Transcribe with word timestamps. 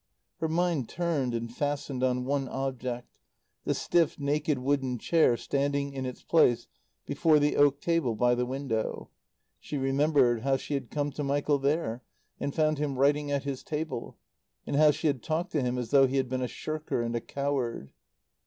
Her 0.39 0.47
mind 0.47 0.89
turned 0.89 1.35
and 1.35 1.53
fastened 1.55 2.03
on 2.03 2.25
one 2.25 2.47
object 2.47 3.07
the 3.65 3.75
stiff, 3.75 4.19
naked 4.19 4.57
wooden 4.57 4.97
chair 4.97 5.37
standing 5.37 5.93
in 5.93 6.07
its 6.07 6.23
place 6.23 6.65
before 7.05 7.37
the 7.37 7.55
oak 7.55 7.79
table 7.81 8.15
by 8.15 8.33
the 8.33 8.47
window. 8.47 9.11
She 9.59 9.77
remembered 9.77 10.41
how 10.41 10.57
she 10.57 10.73
had 10.73 10.89
come 10.89 11.11
to 11.11 11.23
Michael 11.23 11.59
there 11.59 12.01
and 12.39 12.51
found 12.55 12.79
him 12.79 12.97
writing 12.97 13.29
at 13.31 13.43
his 13.43 13.61
table, 13.61 14.17
and 14.65 14.75
how 14.75 14.89
she 14.89 15.05
had 15.05 15.21
talked 15.21 15.51
to 15.51 15.61
him 15.61 15.77
as 15.77 15.91
though 15.91 16.07
he 16.07 16.17
had 16.17 16.27
been 16.29 16.41
a 16.41 16.47
shirker 16.47 17.03
and 17.03 17.15
a 17.15 17.21
coward. 17.21 17.91